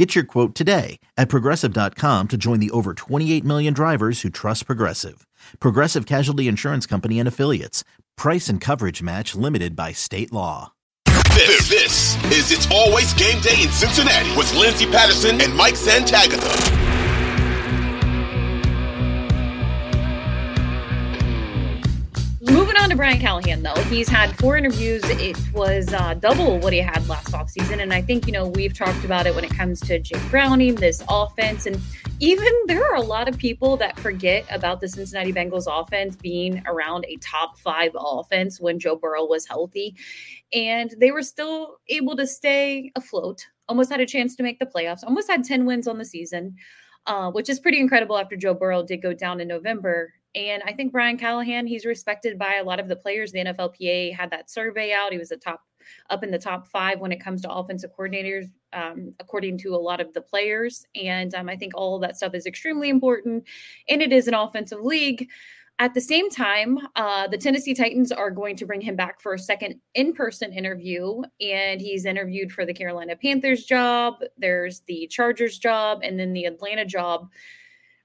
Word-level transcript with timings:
Get 0.00 0.14
your 0.14 0.24
quote 0.24 0.54
today 0.54 0.98
at 1.18 1.28
progressive.com 1.28 2.28
to 2.28 2.38
join 2.38 2.58
the 2.58 2.70
over 2.70 2.94
28 2.94 3.44
million 3.44 3.74
drivers 3.74 4.22
who 4.22 4.30
trust 4.30 4.64
Progressive. 4.64 5.26
Progressive 5.60 6.06
Casualty 6.06 6.48
Insurance 6.48 6.86
Company 6.86 7.18
and 7.18 7.28
Affiliates. 7.28 7.84
Price 8.16 8.48
and 8.48 8.62
coverage 8.62 9.02
match 9.02 9.34
limited 9.34 9.76
by 9.76 9.92
state 9.92 10.32
law. 10.32 10.72
This, 11.04 11.68
this 11.68 12.24
is 12.32 12.50
It's 12.50 12.70
Always 12.70 13.12
Game 13.12 13.42
Day 13.42 13.62
in 13.62 13.68
Cincinnati 13.68 14.34
with 14.38 14.50
Lindsay 14.54 14.86
Patterson 14.86 15.38
and 15.38 15.54
Mike 15.54 15.74
Santagata. 15.74 16.99
On 22.80 22.88
to 22.88 22.96
Brian 22.96 23.20
Callahan, 23.20 23.62
though, 23.62 23.74
he's 23.84 24.08
had 24.08 24.34
four 24.38 24.56
interviews. 24.56 25.02
It 25.04 25.36
was 25.52 25.92
uh, 25.92 26.14
double 26.14 26.58
what 26.60 26.72
he 26.72 26.78
had 26.78 27.06
last 27.08 27.32
offseason. 27.32 27.82
And 27.82 27.92
I 27.92 28.00
think, 28.00 28.26
you 28.26 28.32
know, 28.32 28.48
we've 28.48 28.72
talked 28.72 29.04
about 29.04 29.26
it 29.26 29.34
when 29.34 29.44
it 29.44 29.50
comes 29.50 29.80
to 29.80 29.98
Jake 29.98 30.22
Browning, 30.30 30.76
this 30.76 31.04
offense. 31.06 31.66
And 31.66 31.78
even 32.20 32.48
there 32.68 32.82
are 32.82 32.94
a 32.94 33.02
lot 33.02 33.28
of 33.28 33.36
people 33.36 33.76
that 33.76 34.00
forget 34.00 34.46
about 34.50 34.80
the 34.80 34.88
Cincinnati 34.88 35.30
Bengals 35.30 35.66
offense 35.68 36.16
being 36.16 36.62
around 36.66 37.04
a 37.06 37.16
top 37.16 37.58
five 37.58 37.90
offense 37.94 38.58
when 38.58 38.78
Joe 38.78 38.96
Burrow 38.96 39.26
was 39.26 39.46
healthy. 39.46 39.94
And 40.54 40.94
they 40.98 41.10
were 41.10 41.22
still 41.22 41.76
able 41.88 42.16
to 42.16 42.26
stay 42.26 42.92
afloat, 42.96 43.46
almost 43.68 43.90
had 43.90 44.00
a 44.00 44.06
chance 44.06 44.34
to 44.36 44.42
make 44.42 44.58
the 44.58 44.64
playoffs, 44.64 45.04
almost 45.04 45.30
had 45.30 45.44
10 45.44 45.66
wins 45.66 45.86
on 45.86 45.98
the 45.98 46.04
season. 46.06 46.56
Uh, 47.06 47.30
which 47.30 47.48
is 47.48 47.58
pretty 47.58 47.80
incredible 47.80 48.18
after 48.18 48.36
Joe 48.36 48.52
Burrow 48.52 48.82
did 48.82 49.00
go 49.00 49.14
down 49.14 49.40
in 49.40 49.48
November. 49.48 50.12
And 50.34 50.62
I 50.64 50.72
think 50.72 50.92
Brian 50.92 51.18
Callahan, 51.18 51.66
he's 51.66 51.84
respected 51.84 52.38
by 52.38 52.56
a 52.60 52.64
lot 52.64 52.80
of 52.80 52.88
the 52.88 52.96
players. 52.96 53.32
The 53.32 53.44
NFLPA 53.44 54.14
had 54.14 54.30
that 54.30 54.50
survey 54.50 54.92
out. 54.92 55.12
He 55.12 55.18
was 55.18 55.32
a 55.32 55.36
top 55.36 55.62
up 56.10 56.22
in 56.22 56.30
the 56.30 56.38
top 56.38 56.66
five 56.66 57.00
when 57.00 57.12
it 57.12 57.22
comes 57.22 57.42
to 57.42 57.50
offensive 57.50 57.90
coordinators, 57.96 58.50
um, 58.72 59.14
according 59.18 59.58
to 59.58 59.74
a 59.74 59.76
lot 59.76 60.00
of 60.00 60.12
the 60.12 60.20
players. 60.20 60.86
And 60.94 61.34
um, 61.34 61.48
I 61.48 61.56
think 61.56 61.72
all 61.74 61.98
that 62.00 62.16
stuff 62.16 62.34
is 62.34 62.46
extremely 62.46 62.90
important. 62.90 63.44
And 63.88 64.02
it 64.02 64.12
is 64.12 64.28
an 64.28 64.34
offensive 64.34 64.80
league. 64.80 65.28
At 65.78 65.94
the 65.94 66.00
same 66.00 66.28
time, 66.28 66.78
uh, 66.94 67.26
the 67.26 67.38
Tennessee 67.38 67.72
Titans 67.72 68.12
are 68.12 68.30
going 68.30 68.54
to 68.56 68.66
bring 68.66 68.82
him 68.82 68.96
back 68.96 69.18
for 69.18 69.32
a 69.32 69.38
second 69.38 69.80
in 69.94 70.12
person 70.12 70.52
interview. 70.52 71.22
And 71.40 71.80
he's 71.80 72.04
interviewed 72.04 72.52
for 72.52 72.66
the 72.66 72.74
Carolina 72.74 73.16
Panthers 73.16 73.64
job, 73.64 74.16
there's 74.36 74.80
the 74.80 75.06
Chargers 75.10 75.58
job, 75.58 76.00
and 76.02 76.20
then 76.20 76.34
the 76.34 76.44
Atlanta 76.44 76.84
job 76.84 77.30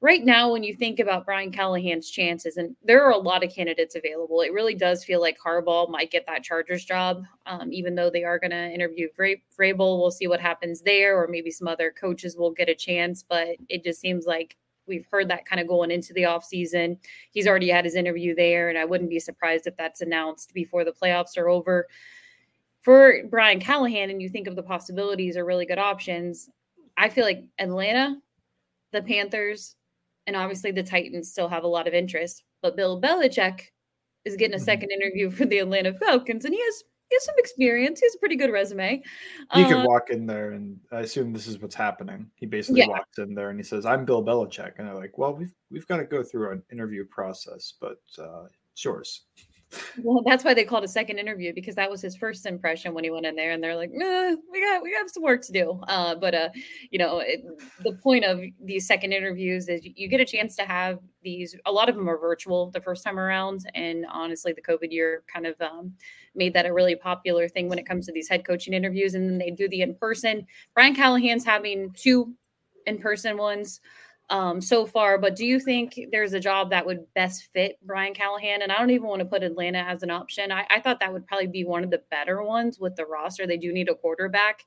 right 0.05 0.23
now, 0.23 0.51
when 0.51 0.61
you 0.61 0.75
think 0.75 0.99
about 0.99 1.25
Brian 1.25 1.51
Callahan's 1.51 2.11
chances, 2.11 2.57
and 2.57 2.75
there 2.83 3.03
are 3.03 3.09
a 3.09 3.17
lot 3.17 3.43
of 3.43 3.51
candidates 3.51 3.95
available, 3.95 4.41
it 4.41 4.53
really 4.53 4.75
does 4.75 5.03
feel 5.03 5.19
like 5.19 5.39
Harbaugh 5.39 5.89
might 5.89 6.11
get 6.11 6.27
that 6.27 6.43
Chargers 6.43 6.85
job, 6.85 7.25
um, 7.47 7.73
even 7.73 7.95
though 7.95 8.11
they 8.11 8.23
are 8.23 8.37
going 8.37 8.51
to 8.51 8.71
interview 8.71 9.07
Vrabel. 9.17 9.99
We'll 9.99 10.11
see 10.11 10.27
what 10.27 10.39
happens 10.39 10.81
there, 10.81 11.19
or 11.19 11.27
maybe 11.27 11.49
some 11.49 11.67
other 11.67 11.91
coaches 11.91 12.37
will 12.37 12.51
get 12.51 12.69
a 12.69 12.75
chance. 12.75 13.25
But 13.27 13.57
it 13.67 13.83
just 13.83 13.99
seems 13.99 14.27
like 14.27 14.55
we've 14.85 15.07
heard 15.09 15.27
that 15.29 15.47
kind 15.47 15.59
of 15.59 15.67
going 15.67 15.89
into 15.89 16.13
the 16.13 16.21
offseason. 16.21 16.99
He's 17.31 17.47
already 17.47 17.69
had 17.69 17.83
his 17.83 17.95
interview 17.95 18.35
there, 18.35 18.69
and 18.69 18.77
I 18.77 18.85
wouldn't 18.85 19.09
be 19.09 19.19
surprised 19.19 19.65
if 19.65 19.75
that's 19.75 20.01
announced 20.01 20.53
before 20.53 20.83
the 20.83 20.93
playoffs 20.93 21.35
are 21.35 21.49
over. 21.49 21.87
For 22.83 23.23
Brian 23.31 23.59
Callahan, 23.59 24.11
and 24.11 24.21
you 24.21 24.29
think 24.29 24.45
of 24.45 24.55
the 24.55 24.61
possibilities 24.61 25.35
or 25.35 25.45
really 25.45 25.65
good 25.65 25.79
options, 25.79 26.47
I 26.95 27.09
feel 27.09 27.25
like 27.25 27.43
Atlanta, 27.57 28.21
the 28.91 29.01
Panthers, 29.01 29.75
and 30.27 30.35
obviously 30.35 30.71
the 30.71 30.83
Titans 30.83 31.31
still 31.31 31.47
have 31.47 31.63
a 31.63 31.67
lot 31.67 31.87
of 31.87 31.93
interest. 31.93 32.43
But 32.61 32.75
Bill 32.75 33.01
Belichick 33.01 33.61
is 34.25 34.35
getting 34.35 34.53
a 34.53 34.57
mm-hmm. 34.57 34.65
second 34.65 34.91
interview 34.91 35.29
for 35.31 35.45
the 35.45 35.59
Atlanta 35.59 35.93
Falcons, 35.93 36.45
and 36.45 36.53
he 36.53 36.61
has 36.61 36.83
he 37.09 37.15
has 37.15 37.25
some 37.25 37.35
experience. 37.37 37.99
He 37.99 38.07
has 38.07 38.15
a 38.15 38.19
pretty 38.19 38.35
good 38.35 38.51
resume. 38.51 39.03
He 39.53 39.63
uh, 39.63 39.67
could 39.67 39.85
walk 39.85 40.09
in 40.09 40.25
there, 40.25 40.51
and 40.51 40.79
I 40.91 41.01
assume 41.01 41.33
this 41.33 41.45
is 41.45 41.59
what's 41.59 41.75
happening. 41.75 42.31
He 42.35 42.47
basically 42.47 42.81
yeah. 42.81 42.87
walks 42.87 43.19
in 43.19 43.35
there 43.35 43.51
and 43.51 43.59
he 43.59 43.63
says, 43.63 43.85
"I'm 43.85 44.05
Bill 44.05 44.23
Belichick," 44.23 44.73
and 44.77 44.87
they're 44.87 44.95
like, 44.95 45.17
"Well, 45.17 45.35
we've 45.35 45.53
we've 45.69 45.87
got 45.87 45.97
to 45.97 46.05
go 46.05 46.23
through 46.23 46.51
an 46.51 46.63
interview 46.71 47.05
process, 47.05 47.73
but 47.79 47.99
uh, 48.17 48.45
it's 48.73 48.83
yours." 48.83 49.25
Well, 50.03 50.23
that's 50.25 50.43
why 50.43 50.53
they 50.53 50.63
called 50.63 50.83
a 50.83 50.87
second 50.87 51.19
interview 51.19 51.53
because 51.53 51.75
that 51.75 51.89
was 51.89 52.01
his 52.01 52.15
first 52.15 52.45
impression 52.45 52.93
when 52.93 53.03
he 53.03 53.09
went 53.09 53.25
in 53.25 53.35
there, 53.35 53.51
and 53.51 53.63
they're 53.63 53.75
like, 53.75 53.89
eh, 53.89 54.35
"We 54.51 54.61
got 54.61 54.83
we 54.83 54.93
have 54.93 55.09
some 55.09 55.23
work 55.23 55.41
to 55.43 55.51
do." 55.51 55.81
Uh, 55.87 56.15
but 56.15 56.33
uh, 56.33 56.49
you 56.91 56.99
know, 56.99 57.19
it, 57.19 57.43
the 57.83 57.93
point 57.93 58.25
of 58.25 58.41
these 58.63 58.87
second 58.87 59.11
interviews 59.11 59.67
is 59.67 59.81
you 59.83 60.07
get 60.07 60.19
a 60.19 60.25
chance 60.25 60.55
to 60.57 60.63
have 60.63 60.99
these. 61.23 61.55
A 61.65 61.71
lot 61.71 61.89
of 61.89 61.95
them 61.95 62.09
are 62.09 62.17
virtual 62.17 62.71
the 62.71 62.81
first 62.81 63.03
time 63.03 63.19
around, 63.19 63.69
and 63.73 64.05
honestly, 64.11 64.53
the 64.53 64.61
COVID 64.61 64.91
year 64.91 65.23
kind 65.31 65.45
of 65.45 65.59
um, 65.61 65.93
made 66.35 66.53
that 66.53 66.65
a 66.65 66.73
really 66.73 66.95
popular 66.95 67.47
thing 67.47 67.67
when 67.67 67.79
it 67.79 67.87
comes 67.87 68.05
to 68.05 68.11
these 68.11 68.29
head 68.29 68.45
coaching 68.45 68.73
interviews. 68.73 69.15
And 69.15 69.29
then 69.29 69.37
they 69.37 69.51
do 69.51 69.67
the 69.67 69.81
in 69.81 69.95
person. 69.95 70.45
Brian 70.73 70.95
Callahan's 70.95 71.45
having 71.45 71.91
two 71.93 72.33
in 72.85 72.99
person 72.99 73.37
ones 73.37 73.81
um, 74.29 74.61
so 74.61 74.85
far. 74.85 75.17
But 75.17 75.35
do 75.35 75.45
you 75.45 75.59
think 75.59 75.99
there's 76.11 76.33
a 76.33 76.39
job 76.39 76.69
that 76.71 76.85
would 76.85 77.05
best 77.13 77.49
fit 77.53 77.77
Brian 77.83 78.13
Callahan? 78.13 78.61
And 78.61 78.71
I 78.71 78.77
don't 78.77 78.89
even 78.89 79.07
want 79.07 79.19
to 79.19 79.25
put 79.25 79.43
Atlanta 79.43 79.79
as 79.79 80.03
an 80.03 80.09
option. 80.09 80.51
I, 80.51 80.65
I 80.69 80.79
thought 80.79 80.99
that 80.99 81.13
would 81.13 81.27
probably 81.27 81.47
be 81.47 81.63
one 81.63 81.83
of 81.83 81.91
the 81.91 82.01
better 82.09 82.43
ones 82.43 82.79
with 82.79 82.95
the 82.95 83.05
roster. 83.05 83.45
They 83.45 83.57
do 83.57 83.71
need 83.71 83.89
a 83.89 83.95
quarterback, 83.95 84.63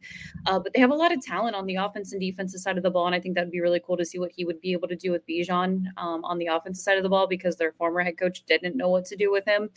uh, 0.46 0.58
but 0.58 0.72
they 0.72 0.80
have 0.80 0.91
a 0.91 0.94
lot 0.94 1.12
of 1.12 1.22
talent 1.24 1.56
on 1.56 1.66
the 1.66 1.76
offense 1.76 2.12
and 2.12 2.20
defensive 2.20 2.60
side 2.60 2.76
of 2.76 2.82
the 2.82 2.91
ball. 2.91 3.06
And 3.06 3.14
I 3.14 3.20
think 3.20 3.34
that'd 3.34 3.50
be 3.50 3.60
really 3.60 3.80
cool 3.84 3.96
to 3.96 4.04
see 4.04 4.19
what 4.19 4.32
he 4.34 4.44
would 4.44 4.60
be 4.60 4.72
able 4.72 4.88
to 4.88 4.96
do 4.96 5.10
with 5.10 5.26
Bijan 5.26 5.84
um, 5.96 6.25
on 6.25 6.38
the 6.38 6.46
offensive 6.46 6.82
side 6.82 6.96
of 6.96 7.02
the 7.02 7.08
ball 7.08 7.26
because 7.26 7.56
their 7.56 7.72
former 7.72 8.00
head 8.00 8.19
coach 8.19 8.44
didn't 8.46 8.76
know 8.76 8.88
what 8.88 9.04
to 9.06 9.16
do 9.16 9.30
with 9.32 9.44
him. 9.44 9.70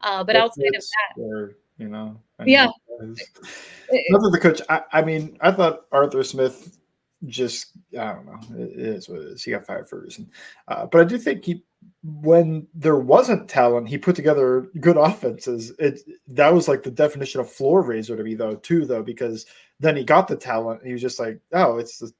Uh, 0.00 0.22
but 0.22 0.36
outside 0.36 0.74
of 0.74 0.82
that, 0.82 1.22
or, 1.22 1.56
you 1.78 1.88
know, 1.88 2.20
yeah. 2.44 2.68
Nothing 3.00 4.30
the 4.30 4.38
coach. 4.40 4.60
I, 4.68 4.82
I 4.92 5.02
mean, 5.02 5.36
I 5.40 5.50
thought 5.50 5.86
Arthur 5.92 6.22
Smith 6.22 6.78
just 7.26 7.72
I 7.98 8.12
don't 8.12 8.26
know. 8.26 8.58
It 8.58 8.78
is 8.78 9.08
what 9.08 9.20
it 9.20 9.28
is. 9.28 9.42
He 9.42 9.50
got 9.50 9.66
fired 9.66 9.88
for 9.88 9.98
a 9.98 10.02
reason. 10.02 10.30
Uh, 10.68 10.86
but 10.86 11.00
I 11.00 11.04
do 11.04 11.18
think 11.18 11.44
he, 11.44 11.64
when 12.02 12.66
there 12.74 12.98
wasn't 12.98 13.48
talent, 13.48 13.88
he 13.88 13.98
put 13.98 14.16
together 14.16 14.68
good 14.80 14.96
offenses. 14.96 15.72
It 15.78 16.00
that 16.28 16.52
was 16.52 16.68
like 16.68 16.82
the 16.82 16.90
definition 16.90 17.40
of 17.40 17.50
floor 17.50 17.82
raiser 17.82 18.16
to 18.16 18.22
me 18.22 18.34
though 18.34 18.56
too 18.56 18.86
though 18.86 19.02
because 19.02 19.46
then 19.80 19.96
he 19.96 20.04
got 20.04 20.28
the 20.28 20.36
talent. 20.36 20.80
And 20.80 20.88
he 20.88 20.92
was 20.92 21.02
just 21.02 21.20
like, 21.20 21.40
oh, 21.52 21.78
it's 21.78 21.98
the 21.98 22.12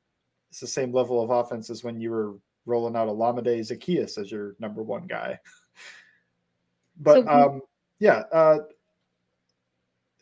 it's 0.51 0.61
the 0.61 0.67
same 0.67 0.93
level 0.93 1.23
of 1.23 1.31
offense 1.31 1.71
as 1.71 1.83
when 1.83 2.01
you 2.01 2.11
were 2.11 2.35
rolling 2.67 2.97
out 2.97 3.09
Olamide 3.09 3.59
Zaccheaus 3.61 4.19
as 4.19 4.31
your 4.31 4.55
number 4.59 4.83
one 4.83 5.07
guy. 5.07 5.39
but 7.01 7.25
so, 7.25 7.29
um, 7.29 7.61
yeah, 7.99 8.23
uh, 8.33 8.59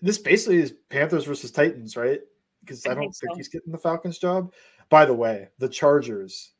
this 0.01 0.19
basically 0.19 0.59
is 0.59 0.75
Panthers 0.89 1.25
versus 1.25 1.51
Titans, 1.51 1.97
right? 1.97 2.21
Because 2.63 2.87
I, 2.87 2.93
I, 2.93 2.95
don't 2.95 3.05
think, 3.05 3.17
think 3.17 3.33
so. 3.33 3.37
he's 3.37 3.49
getting 3.49 3.73
the 3.73 3.79
Falcons 3.79 4.19
job. 4.19 4.53
By 4.89 5.05
the 5.05 5.15
way, 5.15 5.49
the 5.59 5.69
Chargers. 5.69 6.53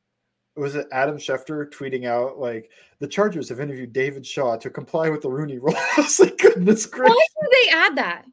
Was 0.55 0.75
it 0.75 0.87
Adam 0.93 1.17
Schefter 1.17 1.71
tweeting 1.71 2.07
out 2.07 2.39
like 2.39 2.71
the 2.99 3.07
Chargers 3.07 3.49
have 3.49 3.61
interviewed 3.61 3.95
David 3.95 4.27
Shaw 4.27 4.57
to 4.57 4.69
comply 4.69 5.09
with 5.09 5.23
the 5.23 5.31
Rooney 5.31 5.59
Rule? 5.59 5.75
I 5.97 6.03
was 6.03 6.21
like, 6.21 6.37
goodness 6.39 6.85
gracious! 6.85 7.15
Why 7.15 7.27
would 7.41 7.51
they 7.51 7.71
add 7.71 7.97
that? 7.97 8.25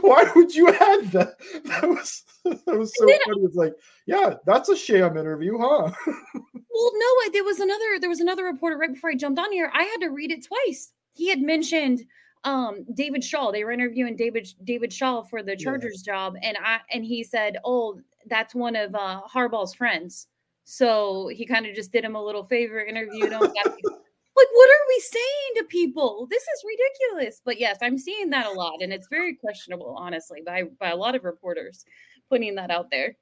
Why 0.00 0.30
would 0.34 0.54
you 0.54 0.68
add 0.68 1.10
that? 1.12 1.36
That 1.64 1.88
was 1.88 2.22
that 2.44 2.78
was 2.78 2.92
so 2.96 3.06
funny. 3.06 3.42
It's 3.42 3.56
like, 3.56 3.74
yeah, 4.06 4.34
that's 4.46 4.68
a 4.68 4.76
sham 4.76 5.16
interview, 5.16 5.58
huh? 5.58 5.90
well, 6.06 6.92
no, 6.94 7.06
uh, 7.26 7.30
there 7.32 7.42
was 7.42 7.58
another 7.58 7.98
there 8.00 8.08
was 8.08 8.20
another 8.20 8.44
reporter 8.44 8.78
right 8.78 8.92
before 8.92 9.10
I 9.10 9.16
jumped 9.16 9.40
on 9.40 9.50
here. 9.52 9.70
I 9.74 9.82
had 9.82 10.00
to 10.02 10.08
read 10.08 10.30
it 10.30 10.46
twice. 10.46 10.92
He 11.12 11.28
had 11.28 11.40
mentioned 11.40 12.04
um 12.46 12.86
David 12.94 13.22
Shaw. 13.22 13.50
They 13.50 13.64
were 13.64 13.72
interviewing 13.72 14.16
David 14.16 14.48
David 14.64 14.92
Shaw 14.92 15.22
for 15.22 15.42
the 15.42 15.56
Chargers 15.56 16.02
yeah. 16.06 16.14
job, 16.14 16.36
and 16.42 16.56
I 16.64 16.78
and 16.90 17.04
he 17.04 17.22
said, 17.22 17.58
"Oh, 17.64 18.00
that's 18.26 18.54
one 18.54 18.76
of 18.76 18.94
uh, 18.94 19.22
Harbaugh's 19.32 19.74
friends." 19.74 20.28
So 20.64 21.28
he 21.28 21.44
kind 21.44 21.66
of 21.66 21.74
just 21.74 21.92
did 21.92 22.04
him 22.04 22.16
a 22.16 22.24
little 22.24 22.44
favor, 22.44 22.80
interviewed 22.80 23.30
him. 23.30 23.40
like, 23.40 23.52
what 23.54 24.70
are 24.70 24.86
we 24.88 25.00
saying 25.00 25.52
to 25.56 25.64
people? 25.64 26.26
This 26.30 26.42
is 26.42 26.64
ridiculous. 26.66 27.40
But 27.44 27.60
yes, 27.60 27.78
I'm 27.82 27.98
seeing 27.98 28.30
that 28.30 28.46
a 28.46 28.52
lot, 28.52 28.80
and 28.80 28.92
it's 28.92 29.08
very 29.08 29.34
questionable, 29.34 29.96
honestly, 29.98 30.40
by 30.46 30.64
by 30.80 30.90
a 30.90 30.96
lot 30.96 31.16
of 31.16 31.24
reporters 31.24 31.84
putting 32.30 32.54
that 32.54 32.70
out 32.70 32.90
there 32.90 33.16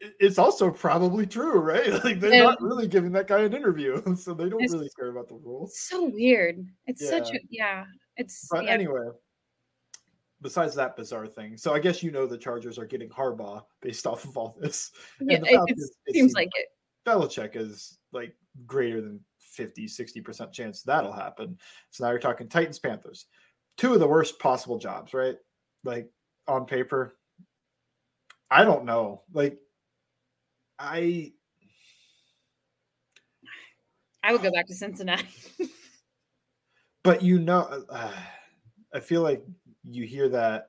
it's 0.00 0.38
also 0.38 0.70
probably 0.70 1.26
true, 1.26 1.58
right? 1.58 1.88
Like 2.04 2.20
they're 2.20 2.34
yeah. 2.34 2.42
not 2.44 2.62
really 2.62 2.86
giving 2.86 3.12
that 3.12 3.26
guy 3.26 3.40
an 3.40 3.54
interview, 3.54 4.02
so 4.16 4.34
they 4.34 4.48
don't 4.48 4.70
really 4.70 4.90
care 4.98 5.08
about 5.08 5.28
the 5.28 5.34
rules. 5.34 5.78
So 5.78 6.10
weird. 6.12 6.64
It's 6.86 7.02
yeah. 7.02 7.10
such 7.10 7.30
a 7.34 7.38
yeah. 7.50 7.84
It's 8.16 8.48
but 8.50 8.64
yeah. 8.64 8.70
anyway. 8.70 9.08
Besides 10.40 10.76
that 10.76 10.96
bizarre 10.96 11.26
thing, 11.26 11.56
so 11.56 11.74
I 11.74 11.80
guess 11.80 12.00
you 12.00 12.12
know 12.12 12.24
the 12.24 12.38
Chargers 12.38 12.78
are 12.78 12.86
getting 12.86 13.08
Harbaugh 13.08 13.64
based 13.82 14.06
off 14.06 14.24
of 14.24 14.36
all 14.36 14.56
this. 14.60 14.92
Yeah, 15.20 15.40
it, 15.42 15.60
it, 16.06 16.14
seems 16.14 16.32
like 16.34 16.50
it. 16.54 16.68
Belichick 17.04 17.56
is 17.56 17.98
like 18.12 18.36
greater 18.64 19.00
than 19.00 19.18
50, 19.40 19.86
60% 19.86 20.52
chance 20.52 20.82
that'll 20.82 21.12
happen. 21.12 21.58
So 21.90 22.04
now 22.04 22.10
you're 22.10 22.20
talking 22.20 22.48
Titans, 22.48 22.78
Panthers. 22.78 23.26
Two 23.76 23.94
of 23.94 23.98
the 23.98 24.06
worst 24.06 24.38
possible 24.38 24.78
jobs, 24.78 25.12
right? 25.12 25.36
Like 25.82 26.08
on 26.46 26.66
paper. 26.66 27.16
I 28.48 28.64
don't 28.64 28.84
know. 28.84 29.22
Like 29.32 29.58
I 30.78 31.32
I 34.22 34.32
would 34.32 34.42
go 34.42 34.50
back 34.50 34.66
to 34.66 34.74
Cincinnati. 34.74 35.26
but 37.04 37.22
you 37.22 37.38
know 37.38 37.84
uh, 37.88 38.12
I 38.94 39.00
feel 39.00 39.22
like 39.22 39.42
you 39.84 40.04
hear 40.04 40.28
that 40.30 40.68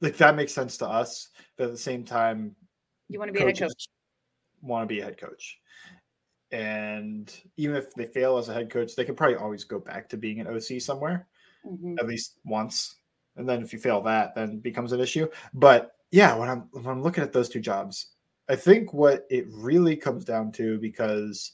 like 0.00 0.16
that 0.18 0.36
makes 0.36 0.52
sense 0.52 0.76
to 0.78 0.86
us, 0.86 1.28
but 1.56 1.64
at 1.64 1.72
the 1.72 1.78
same 1.78 2.04
time 2.04 2.56
you 3.08 3.18
want 3.18 3.28
to 3.28 3.32
be 3.32 3.40
a 3.40 3.46
head 3.46 3.58
coach. 3.58 3.88
Want 4.62 4.88
to 4.88 4.94
be 4.94 5.00
a 5.00 5.04
head 5.04 5.18
coach. 5.18 5.58
And 6.52 7.32
even 7.56 7.76
if 7.76 7.92
they 7.94 8.06
fail 8.06 8.38
as 8.38 8.48
a 8.48 8.54
head 8.54 8.70
coach, 8.70 8.94
they 8.94 9.04
can 9.04 9.14
probably 9.14 9.36
always 9.36 9.64
go 9.64 9.78
back 9.78 10.08
to 10.08 10.16
being 10.16 10.40
an 10.40 10.46
OC 10.46 10.80
somewhere, 10.80 11.26
mm-hmm. 11.66 11.96
at 11.98 12.06
least 12.06 12.38
once. 12.44 12.96
And 13.36 13.48
then 13.48 13.62
if 13.62 13.72
you 13.72 13.78
fail 13.78 14.00
that, 14.02 14.34
then 14.34 14.50
it 14.50 14.62
becomes 14.62 14.92
an 14.92 15.00
issue. 15.00 15.28
But 15.52 15.92
yeah, 16.10 16.34
when 16.34 16.48
I'm 16.48 16.68
when 16.72 16.86
I'm 16.86 17.02
looking 17.02 17.24
at 17.24 17.32
those 17.32 17.48
two 17.48 17.60
jobs, 17.60 18.15
I 18.48 18.56
think 18.56 18.92
what 18.92 19.26
it 19.28 19.46
really 19.50 19.96
comes 19.96 20.24
down 20.24 20.52
to 20.52 20.78
because 20.78 21.52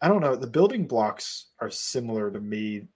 I 0.00 0.08
don't 0.08 0.20
know, 0.20 0.36
the 0.36 0.46
building 0.46 0.86
blocks 0.86 1.46
are 1.60 1.70
similar 1.70 2.30
to 2.30 2.40
me. 2.40 2.86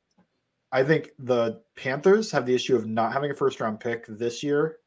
I 0.70 0.84
think 0.84 1.10
the 1.18 1.60
Panthers 1.76 2.30
have 2.32 2.46
the 2.46 2.54
issue 2.54 2.76
of 2.76 2.86
not 2.86 3.12
having 3.12 3.30
a 3.30 3.34
first 3.34 3.60
round 3.60 3.80
pick 3.80 4.06
this 4.06 4.42
year. 4.42 4.78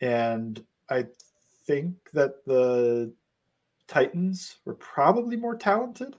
And 0.00 0.62
I 0.88 1.06
think 1.66 1.94
that 2.14 2.44
the 2.46 3.12
Titans 3.86 4.56
were 4.64 4.74
probably 4.74 5.36
more 5.36 5.56
talented 5.56 6.16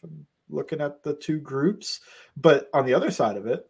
from 0.00 0.26
looking 0.50 0.80
at 0.80 1.02
the 1.02 1.14
two 1.14 1.38
groups. 1.38 2.00
But 2.36 2.68
on 2.74 2.84
the 2.84 2.94
other 2.94 3.10
side 3.10 3.36
of 3.36 3.46
it, 3.46 3.68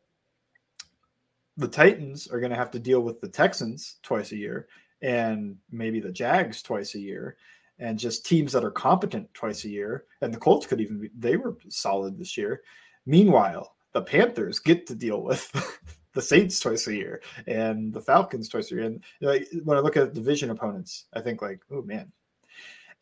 the 1.56 1.69
Titans 1.69 2.26
are 2.26 2.40
going 2.40 2.50
to 2.50 2.56
have 2.56 2.73
to 2.73 2.78
deal 2.81 3.00
with 3.00 3.20
the 3.20 3.28
Texans 3.28 3.96
twice 4.02 4.32
a 4.32 4.37
year 4.37 4.67
and 5.02 5.56
maybe 5.70 6.00
the 6.00 6.12
Jags 6.12 6.62
twice 6.62 6.94
a 6.94 7.00
year 7.00 7.37
and 7.78 7.98
just 7.98 8.25
teams 8.25 8.52
that 8.52 8.64
are 8.64 8.70
competent 8.70 9.32
twice 9.34 9.64
a 9.64 9.69
year. 9.69 10.04
And 10.22 10.32
the 10.32 10.38
Colts 10.38 10.66
could 10.66 10.81
even 10.81 11.00
be, 11.00 11.10
they 11.16 11.37
were 11.37 11.56
solid 11.69 12.19
this 12.19 12.37
year. 12.37 12.62
Meanwhile, 13.04 13.75
the 13.93 14.02
Panthers 14.02 14.58
get 14.58 14.87
to 14.87 14.94
deal 14.94 15.22
with 15.22 15.50
the 16.14 16.22
Saints 16.22 16.58
twice 16.58 16.87
a 16.87 16.94
year 16.94 17.22
and 17.46 17.93
the 17.93 18.00
Falcons 18.00 18.48
twice 18.48 18.70
a 18.70 18.75
year. 18.75 18.84
And 18.84 19.04
like 19.20 19.46
when 19.64 19.76
I 19.76 19.81
look 19.81 19.96
at 19.96 20.14
division 20.14 20.50
opponents, 20.50 21.06
I 21.12 21.20
think 21.20 21.42
like, 21.42 21.60
oh 21.70 21.82
man. 21.82 22.10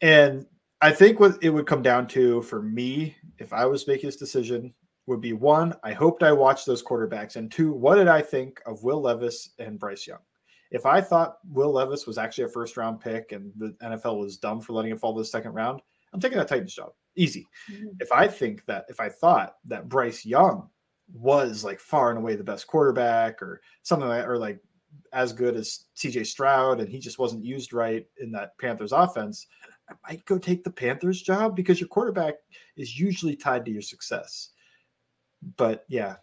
And 0.00 0.46
I 0.80 0.90
think 0.90 1.20
what 1.20 1.42
it 1.42 1.50
would 1.50 1.66
come 1.66 1.82
down 1.82 2.06
to 2.08 2.42
for 2.42 2.60
me, 2.60 3.16
if 3.38 3.52
I 3.52 3.64
was 3.64 3.86
making 3.86 4.08
this 4.08 4.16
decision, 4.16 4.74
would 5.06 5.20
be 5.20 5.32
one, 5.32 5.74
I 5.82 5.92
hoped 5.92 6.22
I 6.22 6.32
watched 6.32 6.66
those 6.66 6.82
quarterbacks, 6.82 7.36
and 7.36 7.50
two, 7.50 7.72
what 7.72 7.96
did 7.96 8.08
I 8.08 8.22
think 8.22 8.60
of 8.66 8.84
Will 8.84 9.02
Levis 9.02 9.50
and 9.58 9.78
Bryce 9.78 10.06
Young? 10.06 10.20
If 10.70 10.86
I 10.86 11.00
thought 11.00 11.38
Will 11.48 11.72
Levis 11.72 12.06
was 12.06 12.18
actually 12.18 12.44
a 12.44 12.48
first 12.48 12.76
round 12.76 13.00
pick 13.00 13.32
and 13.32 13.52
the 13.56 13.76
NFL 13.82 14.18
was 14.18 14.36
dumb 14.36 14.60
for 14.60 14.72
letting 14.72 14.90
him 14.90 14.98
fall 14.98 15.14
to 15.14 15.20
the 15.20 15.24
second 15.24 15.52
round, 15.52 15.80
I'm 16.12 16.20
taking 16.20 16.38
that 16.38 16.48
Titans 16.48 16.74
job. 16.74 16.92
Easy. 17.16 17.46
Mm-hmm. 17.70 17.88
If 18.00 18.10
I 18.12 18.26
think 18.26 18.64
that, 18.66 18.86
if 18.88 19.00
I 19.00 19.08
thought 19.08 19.56
that 19.66 19.88
Bryce 19.88 20.24
Young 20.24 20.68
was 21.12 21.64
like 21.64 21.80
far 21.80 22.10
and 22.10 22.18
away 22.18 22.34
the 22.34 22.44
best 22.44 22.66
quarterback 22.66 23.42
or 23.42 23.60
something 23.82 24.08
like 24.08 24.26
or 24.26 24.38
like 24.38 24.60
as 25.12 25.32
good 25.32 25.56
as 25.56 25.84
CJ 25.96 26.26
Stroud 26.26 26.80
and 26.80 26.88
he 26.88 26.98
just 26.98 27.18
wasn't 27.18 27.44
used 27.44 27.72
right 27.72 28.06
in 28.18 28.32
that 28.32 28.56
Panthers 28.58 28.92
offense, 28.92 29.46
I 29.88 29.94
might 30.08 30.24
go 30.24 30.38
take 30.38 30.64
the 30.64 30.70
Panthers 30.70 31.22
job 31.22 31.54
because 31.54 31.80
your 31.80 31.88
quarterback 31.88 32.34
is 32.76 32.98
usually 32.98 33.36
tied 33.36 33.64
to 33.64 33.70
your 33.70 33.82
success. 33.82 34.50
But 35.56 35.84
yeah, 35.88 36.16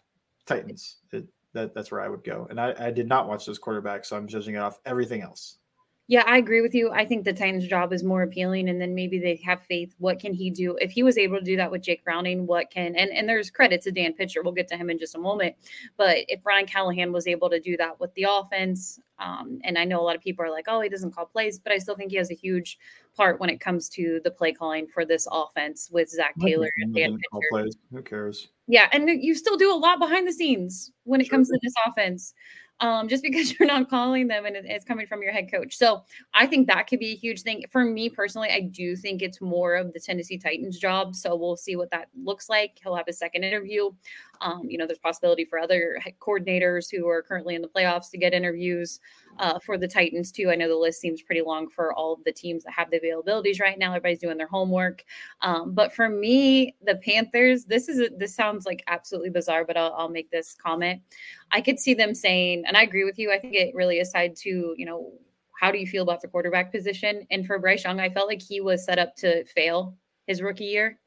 Titans. 0.46 0.98
It, 1.12 1.26
that 1.52 1.74
that's 1.74 1.90
where 1.90 2.00
I 2.00 2.08
would 2.08 2.24
go. 2.24 2.46
And 2.50 2.60
I, 2.60 2.74
I 2.78 2.90
did 2.90 3.08
not 3.08 3.28
watch 3.28 3.46
those 3.46 3.58
quarterbacks, 3.58 4.06
so 4.06 4.16
I'm 4.16 4.28
judging 4.28 4.54
it 4.54 4.58
off 4.58 4.78
everything 4.84 5.22
else. 5.22 5.58
Yeah, 6.08 6.24
I 6.26 6.36
agree 6.38 6.60
with 6.60 6.74
you. 6.74 6.90
I 6.90 7.06
think 7.06 7.24
the 7.24 7.32
Titans' 7.32 7.66
job 7.66 7.92
is 7.92 8.02
more 8.02 8.22
appealing, 8.22 8.68
and 8.68 8.80
then 8.80 8.94
maybe 8.94 9.18
they 9.18 9.36
have 9.46 9.62
faith. 9.62 9.94
What 9.98 10.18
can 10.18 10.34
he 10.34 10.50
do? 10.50 10.76
If 10.80 10.90
he 10.90 11.04
was 11.04 11.16
able 11.16 11.38
to 11.38 11.44
do 11.44 11.56
that 11.56 11.70
with 11.70 11.80
Jake 11.80 12.04
Browning, 12.04 12.46
what 12.46 12.70
can 12.70 12.96
and 12.96 13.10
and 13.10 13.28
there's 13.28 13.50
credit 13.50 13.80
to 13.82 13.92
Dan 13.92 14.12
Pitcher. 14.12 14.42
We'll 14.42 14.52
get 14.52 14.68
to 14.68 14.76
him 14.76 14.90
in 14.90 14.98
just 14.98 15.14
a 15.14 15.18
moment. 15.18 15.54
But 15.96 16.18
if 16.28 16.42
Brian 16.42 16.66
Callahan 16.66 17.12
was 17.12 17.28
able 17.28 17.48
to 17.50 17.60
do 17.60 17.76
that 17.76 18.00
with 18.00 18.12
the 18.14 18.26
offense, 18.28 19.00
um, 19.20 19.60
and 19.62 19.78
I 19.78 19.84
know 19.84 20.00
a 20.00 20.02
lot 20.02 20.16
of 20.16 20.20
people 20.20 20.44
are 20.44 20.50
like, 20.50 20.66
"Oh, 20.66 20.80
he 20.80 20.88
doesn't 20.88 21.12
call 21.12 21.24
plays," 21.24 21.58
but 21.58 21.72
I 21.72 21.78
still 21.78 21.94
think 21.94 22.10
he 22.10 22.18
has 22.18 22.32
a 22.32 22.34
huge 22.34 22.78
part 23.16 23.38
when 23.38 23.48
it 23.48 23.60
comes 23.60 23.88
to 23.90 24.20
the 24.24 24.30
play 24.30 24.52
calling 24.52 24.88
for 24.88 25.04
this 25.04 25.28
offense 25.30 25.88
with 25.92 26.10
Zac 26.10 26.34
Taylor 26.40 26.68
and 26.78 26.94
Dan 26.94 27.12
Pitcher. 27.12 27.46
Plays. 27.52 27.76
Who 27.92 28.02
cares? 28.02 28.48
Yeah, 28.72 28.88
and 28.90 29.06
you 29.22 29.34
still 29.34 29.58
do 29.58 29.70
a 29.70 29.76
lot 29.76 29.98
behind 29.98 30.26
the 30.26 30.32
scenes 30.32 30.92
when 31.04 31.20
it 31.20 31.26
sure. 31.26 31.36
comes 31.36 31.48
to 31.50 31.58
this 31.62 31.74
offense 31.86 32.32
um, 32.80 33.06
just 33.06 33.22
because 33.22 33.52
you're 33.58 33.66
not 33.68 33.90
calling 33.90 34.28
them 34.28 34.46
and 34.46 34.56
it's 34.56 34.84
coming 34.84 35.06
from 35.06 35.22
your 35.22 35.30
head 35.30 35.50
coach. 35.50 35.76
So 35.76 36.04
I 36.32 36.46
think 36.46 36.68
that 36.68 36.86
could 36.86 36.98
be 36.98 37.12
a 37.12 37.16
huge 37.16 37.42
thing. 37.42 37.64
For 37.70 37.84
me 37.84 38.08
personally, 38.08 38.48
I 38.50 38.60
do 38.60 38.96
think 38.96 39.20
it's 39.20 39.42
more 39.42 39.74
of 39.74 39.92
the 39.92 40.00
Tennessee 40.00 40.38
Titans 40.38 40.78
job. 40.78 41.14
So 41.14 41.36
we'll 41.36 41.58
see 41.58 41.76
what 41.76 41.90
that 41.90 42.08
looks 42.16 42.48
like. 42.48 42.78
He'll 42.82 42.96
have 42.96 43.08
a 43.08 43.12
second 43.12 43.44
interview. 43.44 43.90
Um, 44.42 44.68
you 44.68 44.76
know, 44.76 44.86
there's 44.86 44.98
possibility 44.98 45.44
for 45.44 45.58
other 45.58 45.98
coordinators 46.20 46.86
who 46.90 47.08
are 47.08 47.22
currently 47.22 47.54
in 47.54 47.62
the 47.62 47.68
playoffs 47.68 48.10
to 48.10 48.18
get 48.18 48.34
interviews 48.34 49.00
uh, 49.38 49.58
for 49.60 49.78
the 49.78 49.88
Titans 49.88 50.32
too. 50.32 50.50
I 50.50 50.56
know 50.56 50.68
the 50.68 50.76
list 50.76 51.00
seems 51.00 51.22
pretty 51.22 51.42
long 51.42 51.68
for 51.68 51.94
all 51.94 52.12
of 52.12 52.24
the 52.24 52.32
teams 52.32 52.64
that 52.64 52.72
have 52.72 52.90
the 52.90 53.00
availabilities 53.00 53.60
right 53.60 53.78
now. 53.78 53.90
Everybody's 53.90 54.18
doing 54.18 54.36
their 54.36 54.48
homework. 54.48 55.04
Um, 55.40 55.72
but 55.72 55.94
for 55.94 56.08
me, 56.08 56.76
the 56.84 56.96
Panthers, 56.96 57.64
this 57.64 57.88
is 57.88 58.00
a, 58.00 58.08
this 58.16 58.34
sounds 58.34 58.66
like 58.66 58.82
absolutely 58.88 59.30
bizarre, 59.30 59.64
but 59.64 59.76
I'll, 59.76 59.94
I'll 59.96 60.08
make 60.08 60.30
this 60.30 60.54
comment. 60.54 61.00
I 61.50 61.60
could 61.60 61.78
see 61.78 61.94
them 61.94 62.14
saying, 62.14 62.64
and 62.66 62.76
I 62.76 62.82
agree 62.82 63.04
with 63.04 63.18
you. 63.18 63.32
I 63.32 63.38
think 63.38 63.54
it 63.54 63.74
really 63.74 63.98
is 63.98 64.10
tied 64.10 64.36
to 64.36 64.74
you 64.76 64.84
know 64.84 65.12
how 65.62 65.70
do 65.70 65.78
you 65.78 65.86
feel 65.86 66.02
about 66.02 66.20
the 66.20 66.26
quarterback 66.26 66.72
position? 66.72 67.24
And 67.30 67.46
for 67.46 67.56
Bryce 67.56 67.84
Young, 67.84 68.00
I 68.00 68.10
felt 68.10 68.26
like 68.26 68.42
he 68.42 68.60
was 68.60 68.84
set 68.84 68.98
up 68.98 69.14
to 69.18 69.44
fail 69.44 69.96
his 70.26 70.42
rookie 70.42 70.64
year, 70.64 70.98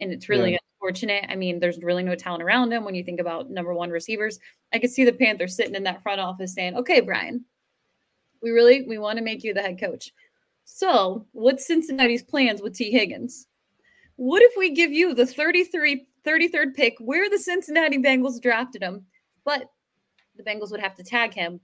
and 0.00 0.12
it's 0.12 0.28
really 0.28 0.52
yeah 0.52 0.58
unfortunate. 0.80 1.26
I 1.28 1.36
mean, 1.36 1.60
there's 1.60 1.82
really 1.82 2.02
no 2.02 2.14
talent 2.14 2.42
around 2.42 2.72
him 2.72 2.84
when 2.84 2.94
you 2.94 3.04
think 3.04 3.20
about 3.20 3.50
number 3.50 3.74
one 3.74 3.90
receivers. 3.90 4.38
I 4.72 4.78
could 4.78 4.90
see 4.90 5.04
the 5.04 5.12
Panthers 5.12 5.54
sitting 5.54 5.74
in 5.74 5.82
that 5.84 6.02
front 6.02 6.20
office 6.20 6.54
saying, 6.54 6.74
okay, 6.76 7.00
Brian, 7.00 7.44
we 8.42 8.50
really 8.50 8.86
we 8.86 8.98
want 8.98 9.18
to 9.18 9.24
make 9.24 9.44
you 9.44 9.52
the 9.52 9.62
head 9.62 9.78
coach. 9.78 10.12
So, 10.64 11.26
what's 11.32 11.66
Cincinnati's 11.66 12.22
plans 12.22 12.62
with 12.62 12.74
Tee 12.74 12.90
Higgins? 12.90 13.46
What 14.16 14.42
if 14.42 14.52
we 14.56 14.70
give 14.70 14.92
you 14.92 15.14
the 15.14 15.26
33 15.26 16.06
33rd 16.26 16.74
pick 16.74 16.96
where 16.98 17.30
the 17.30 17.38
Cincinnati 17.38 17.98
Bengals 17.98 18.40
drafted 18.40 18.82
him, 18.82 19.06
but 19.44 19.64
the 20.36 20.42
Bengals 20.42 20.70
would 20.70 20.80
have 20.80 20.94
to 20.96 21.04
tag 21.04 21.32
him 21.32 21.60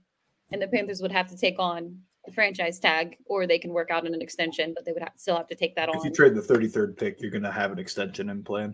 and 0.51 0.61
the 0.61 0.67
Panthers 0.67 1.01
would 1.01 1.11
have 1.11 1.29
to 1.29 1.37
take 1.37 1.59
on 1.59 1.99
the 2.27 2.33
franchise 2.33 2.77
tag, 2.77 3.17
or 3.25 3.47
they 3.47 3.57
can 3.57 3.73
work 3.73 3.89
out 3.89 4.05
in 4.05 4.13
an 4.13 4.21
extension, 4.21 4.73
but 4.75 4.85
they 4.85 4.91
would 4.91 5.01
have, 5.01 5.13
still 5.15 5.37
have 5.37 5.47
to 5.47 5.55
take 5.55 5.75
that 5.75 5.89
if 5.89 5.95
on. 5.95 6.01
If 6.01 6.05
you 6.05 6.11
trade 6.11 6.35
the 6.35 6.41
33rd 6.41 6.97
pick, 6.97 7.21
you're 7.21 7.31
going 7.31 7.43
to 7.43 7.51
have 7.51 7.71
an 7.71 7.79
extension 7.79 8.29
in 8.29 8.43
plan. 8.43 8.73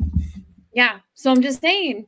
Yeah. 0.73 0.99
So 1.13 1.31
I'm 1.31 1.41
just 1.41 1.61
saying 1.61 2.07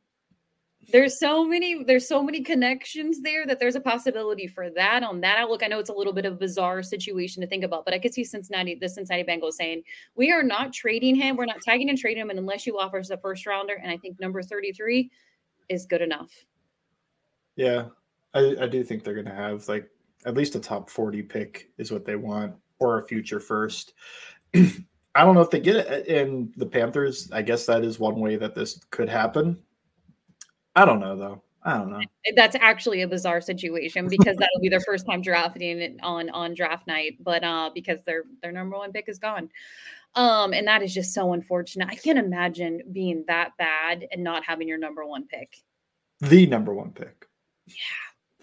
there's 0.92 1.20
so 1.20 1.46
many 1.46 1.84
there's 1.84 2.08
so 2.08 2.22
many 2.22 2.42
connections 2.42 3.22
there 3.22 3.46
that 3.46 3.60
there's 3.60 3.75
a 3.75 3.80
possibility 3.80 4.48
for 4.48 4.70
that 4.72 5.04
on 5.04 5.22
that 5.22 5.38
outlook. 5.38 5.64
I 5.64 5.68
know 5.68 5.80
it's 5.80 5.90
a 5.90 5.94
little 5.94 6.14
bit 6.14 6.25
of 6.25 6.34
a 6.34 6.38
bizarre 6.38 6.84
situation 6.84 7.42
to 7.42 7.48
think 7.48 7.64
about, 7.64 7.86
but 7.86 7.94
I 7.94 8.00
could 8.00 8.14
see 8.14 8.24
Cincinnati, 8.24 8.75
the 8.75 8.90
Cincinnati 8.90 9.24
Bengals 9.24 9.54
saying, 9.54 9.84
We 10.16 10.32
are 10.32 10.44
not 10.44 10.74
trading 10.74 11.16
him, 11.16 11.38
we're 11.38 11.46
not 11.46 11.62
tagging 11.62 11.90
and 11.90 11.98
trading 11.98 12.22
him, 12.22 12.30
and 12.32 12.40
unless 12.40 12.66
you 12.66 12.78
offer 12.78 13.00
us 13.00 13.12
a 13.12 13.18
first 13.18 13.46
rounder, 13.46 13.75
and 13.75 13.92
I 13.92 13.98
think 13.98 14.20
number 14.20 14.42
33 14.42 15.12
is 15.70 15.86
good 15.86 16.02
enough. 16.02 16.32
Yeah. 17.56 17.86
I, 18.34 18.56
I 18.62 18.68
do 18.68 18.84
think 18.84 19.04
they're 19.04 19.16
gonna 19.16 19.36
have 19.36 19.68
like 19.68 19.90
at 20.25 20.36
least 20.36 20.55
a 20.55 20.60
top 20.60 20.89
40 20.89 21.22
pick 21.24 21.70
is 21.77 21.91
what 21.91 22.05
they 22.05 22.15
want 22.15 22.55
or 22.79 23.00
a 23.00 23.08
future 23.08 23.39
first. 23.39 23.94
I 24.55 25.24
don't 25.24 25.36
know 25.36 25.41
if 25.41 25.50
they 25.50 25.62
get 25.62 25.77
it 25.77 26.08
in 26.08 26.51
the 26.58 26.65
Panthers. 26.65 27.29
I 27.32 27.41
guess 27.41 27.65
that 27.67 27.84
is 27.84 28.00
one 28.00 28.20
way 28.20 28.36
that 28.36 28.53
this 28.53 28.84
could 28.89 29.08
happen. 29.08 29.58
I 30.75 30.84
don't 30.84 31.00
know 31.00 31.15
though. 31.15 31.41
I 31.63 31.77
don't 31.77 31.89
know. 31.89 32.01
That's 32.36 32.55
actually 32.60 33.01
a 33.01 33.08
bizarre 33.08 33.41
situation 33.41 34.08
because 34.08 34.38
that'll 34.38 34.62
be 34.62 34.70
their 34.70 34.82
first 34.82 35.05
time 35.08 35.22
drafting 35.22 35.79
it 35.79 35.96
on 36.03 36.29
on 36.29 36.53
draft 36.53 36.86
night, 36.86 37.17
but 37.22 37.44
uh 37.44 37.72
because 37.74 38.00
their 38.05 38.24
their 38.41 38.51
number 38.51 38.77
one 38.77 38.91
pick 38.91 39.08
is 39.08 39.17
gone. 39.17 39.50
Um 40.15 40.53
and 40.53 40.67
that 40.67 40.84
is 40.84 40.94
just 40.94 41.13
so 41.13 41.34
unfortunate. 41.34 41.88
I 41.89 41.96
can't 41.96 42.20
imagine 42.20 42.82
being 42.91 43.24
that 43.27 43.51
bad 43.58 44.05
and 44.12 44.24
not 44.24 44.44
having 44.44 44.67
your 44.67 44.77
number 44.77 45.05
one 45.05 45.25
pick. 45.27 45.58
The 46.20 46.46
number 46.46 46.74
one 46.74 46.91
pick. 46.91 47.25
Yeah. 47.67 47.75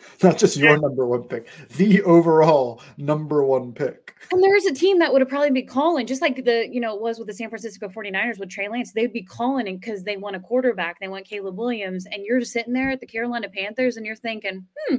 not 0.22 0.38
just 0.38 0.56
your 0.56 0.78
number 0.78 1.06
one 1.06 1.24
pick, 1.24 1.46
the 1.76 2.02
overall 2.02 2.80
number 2.96 3.44
one 3.44 3.72
pick. 3.72 4.14
And 4.30 4.42
there's 4.42 4.66
a 4.66 4.74
team 4.74 4.98
that 5.00 5.12
would 5.12 5.20
have 5.20 5.28
probably 5.28 5.50
be 5.50 5.62
calling, 5.62 6.06
just 6.06 6.22
like 6.22 6.44
the, 6.44 6.68
you 6.70 6.80
know, 6.80 6.94
it 6.94 7.00
was 7.00 7.18
with 7.18 7.28
the 7.28 7.34
San 7.34 7.48
Francisco 7.48 7.88
49ers 7.88 8.38
with 8.38 8.50
Trey 8.50 8.68
Lance. 8.68 8.92
They'd 8.92 9.12
be 9.12 9.22
calling 9.22 9.78
because 9.78 10.04
they 10.04 10.16
want 10.16 10.36
a 10.36 10.40
quarterback. 10.40 11.00
They 11.00 11.08
want 11.08 11.26
Caleb 11.26 11.58
Williams. 11.58 12.06
And 12.06 12.24
you're 12.24 12.40
just 12.40 12.52
sitting 12.52 12.72
there 12.72 12.90
at 12.90 13.00
the 13.00 13.06
Carolina 13.06 13.48
Panthers 13.48 13.96
and 13.96 14.06
you're 14.06 14.16
thinking, 14.16 14.66
hmm, 14.88 14.96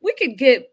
we 0.00 0.14
could 0.14 0.36
get 0.36 0.70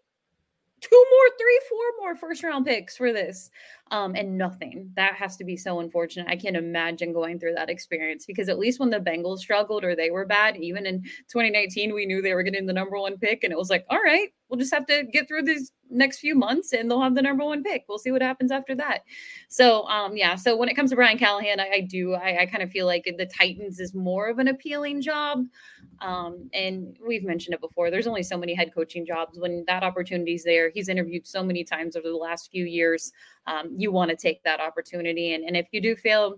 two 0.81 1.05
more, 1.11 1.37
three, 1.37 1.61
four 1.69 1.79
more 1.99 2.15
first 2.15 2.43
round 2.43 2.65
picks 2.65 2.97
for 2.97 3.13
this. 3.13 3.49
Um, 3.91 4.15
and 4.15 4.37
nothing. 4.37 4.91
That 4.95 5.15
has 5.15 5.37
to 5.37 5.43
be 5.43 5.57
so 5.57 5.79
unfortunate. 5.79 6.27
I 6.27 6.35
can't 6.35 6.55
imagine 6.55 7.13
going 7.13 7.39
through 7.39 7.55
that 7.55 7.69
experience 7.69 8.25
because 8.25 8.49
at 8.49 8.59
least 8.59 8.79
when 8.79 8.89
the 8.89 8.99
Bengals 8.99 9.39
struggled 9.39 9.83
or 9.83 9.95
they 9.95 10.11
were 10.11 10.25
bad, 10.25 10.57
even 10.57 10.85
in 10.85 11.01
2019, 11.01 11.93
we 11.93 12.05
knew 12.05 12.21
they 12.21 12.33
were 12.33 12.43
getting 12.43 12.65
the 12.65 12.73
number 12.73 12.97
one 12.97 13.17
pick, 13.17 13.43
and 13.43 13.51
it 13.51 13.57
was 13.57 13.69
like, 13.69 13.85
all 13.89 14.01
right, 14.01 14.29
we'll 14.53 14.59
just 14.59 14.73
have 14.73 14.85
to 14.85 15.03
get 15.11 15.27
through 15.27 15.41
these 15.41 15.71
next 15.89 16.19
few 16.19 16.35
months 16.35 16.73
and 16.73 16.89
they'll 16.89 17.01
have 17.01 17.15
the 17.15 17.21
number 17.21 17.43
one 17.43 17.63
pick. 17.63 17.85
We'll 17.87 17.97
see 17.97 18.11
what 18.11 18.21
happens 18.21 18.51
after 18.51 18.75
that. 18.75 18.99
So, 19.47 19.87
um, 19.87 20.15
yeah. 20.15 20.35
So 20.35 20.55
when 20.55 20.69
it 20.69 20.75
comes 20.75 20.91
to 20.91 20.95
Brian 20.95 21.17
Callahan, 21.17 21.59
I, 21.59 21.69
I 21.69 21.79
do, 21.81 22.13
I, 22.13 22.41
I 22.41 22.45
kind 22.45 22.61
of 22.61 22.69
feel 22.69 22.85
like 22.85 23.05
the 23.17 23.25
Titans 23.25 23.79
is 23.79 23.93
more 23.93 24.27
of 24.27 24.39
an 24.39 24.47
appealing 24.47 25.01
job. 25.01 25.45
Um, 26.01 26.49
and 26.53 26.97
we've 27.05 27.23
mentioned 27.23 27.53
it 27.53 27.61
before. 27.61 27.89
There's 27.89 28.07
only 28.07 28.23
so 28.23 28.37
many 28.37 28.53
head 28.53 28.73
coaching 28.73 29.05
jobs 29.05 29.39
when 29.39 29.63
that 29.67 29.83
opportunity's 29.83 30.43
there. 30.43 30.69
He's 30.69 30.89
interviewed 30.89 31.25
so 31.25 31.43
many 31.43 31.63
times 31.63 31.95
over 31.95 32.07
the 32.07 32.15
last 32.15 32.51
few 32.51 32.65
years. 32.65 33.11
Um, 33.45 33.75
you 33.77 33.91
want 33.91 34.09
to 34.09 34.15
take 34.15 34.43
that 34.43 34.59
opportunity. 34.59 35.33
And, 35.33 35.43
and 35.43 35.57
if 35.57 35.67
you 35.71 35.81
do 35.81 35.95
fail, 35.95 36.35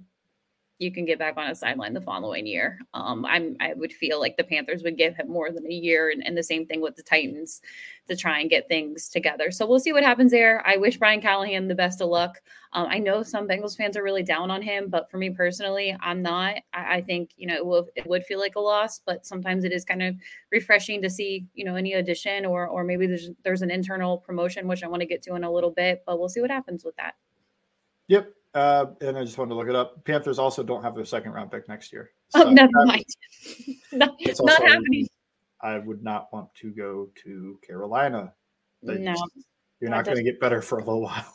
you 0.77 0.91
can 0.91 1.05
get 1.05 1.17
back 1.17 1.37
on 1.37 1.47
a 1.49 1.55
sideline 1.55 1.93
the 1.93 2.01
following 2.01 2.45
year. 2.45 2.79
Um, 2.93 3.25
I'm 3.25 3.55
I 3.61 3.73
would 3.73 3.93
feel 3.93 4.19
like 4.19 4.35
the 4.35 4.43
Panthers 4.43 4.83
would 4.83 4.97
give 4.97 5.15
him 5.15 5.29
more 5.29 5.51
than 5.51 5.65
a 5.65 5.73
year, 5.73 6.09
and, 6.09 6.25
and, 6.25 6.37
the 6.37 6.43
same 6.43 6.65
thing 6.65 6.81
with 6.81 6.95
the 6.95 7.03
Titans 7.03 7.61
to 8.09 8.15
try 8.15 8.39
and 8.39 8.49
get 8.49 8.67
things 8.67 9.07
together. 9.07 9.51
So 9.51 9.65
we'll 9.65 9.79
see 9.79 9.93
what 9.93 10.03
happens 10.03 10.31
there. 10.31 10.61
I 10.65 10.75
wish 10.75 10.97
Brian 10.97 11.21
Callahan 11.21 11.67
the 11.67 11.75
best 11.75 12.01
of 12.01 12.09
luck. 12.09 12.41
Um, 12.73 12.87
I 12.89 12.99
know 12.99 13.23
some 13.23 13.47
Bengals 13.47 13.77
fans 13.77 13.95
are 13.95 14.03
really 14.03 14.21
down 14.21 14.51
on 14.51 14.61
him, 14.61 14.89
but 14.89 15.09
for 15.09 15.17
me 15.17 15.29
personally, 15.29 15.95
I'm 16.01 16.21
not. 16.21 16.55
I, 16.73 16.95
I 16.97 17.01
think 17.01 17.31
you 17.37 17.47
know 17.47 17.55
it, 17.55 17.65
will, 17.65 17.87
it 17.95 18.05
would 18.05 18.25
feel 18.25 18.39
like 18.39 18.55
a 18.55 18.59
loss, 18.59 18.99
but 18.99 19.25
sometimes 19.25 19.63
it 19.63 19.71
is 19.71 19.85
kind 19.85 20.03
of 20.03 20.15
refreshing 20.51 21.01
to 21.01 21.09
see 21.09 21.45
you 21.53 21.63
know 21.63 21.75
any 21.75 21.93
addition 21.93 22.45
or 22.45 22.67
or 22.67 22.83
maybe 22.83 23.07
there's 23.07 23.29
there's 23.43 23.61
an 23.61 23.71
internal 23.71 24.17
promotion 24.17 24.67
which 24.67 24.83
I 24.83 24.87
want 24.87 25.01
to 25.01 25.07
get 25.07 25.21
to 25.23 25.35
in 25.35 25.45
a 25.45 25.51
little 25.51 25.71
bit, 25.71 26.03
but 26.05 26.19
we'll 26.19 26.29
see 26.29 26.41
what 26.41 26.51
happens 26.51 26.83
with 26.83 26.97
that. 26.97 27.15
Yep, 28.07 28.29
uh, 28.55 28.85
and 29.01 29.17
I 29.17 29.23
just 29.23 29.37
wanted 29.37 29.49
to 29.49 29.55
look 29.55 29.67
it 29.67 29.75
up. 29.75 30.03
Panthers 30.05 30.39
also 30.39 30.63
don't 30.63 30.81
have 30.81 30.95
their 30.95 31.05
second 31.05 31.33
round 31.33 31.51
pick 31.51 31.67
next 31.67 31.93
year. 31.93 32.11
Oh, 32.33 32.41
so 32.41 32.47
oh, 32.47 32.51
never 32.51 32.71
mind. 32.85 33.05
not, 33.93 34.15
not 34.19 34.63
happening. 34.67 35.07
I 35.61 35.77
would 35.77 36.03
not 36.03 36.27
want 36.33 36.53
to 36.55 36.71
go 36.71 37.07
to 37.23 37.59
Carolina. 37.65 38.33
no. 38.81 39.15
You're 39.79 39.91
not 39.91 40.05
going 40.05 40.17
to 40.17 40.23
get 40.23 40.39
better 40.39 40.61
for 40.61 40.79
a 40.79 40.83
little 40.83 41.03
while. 41.03 41.33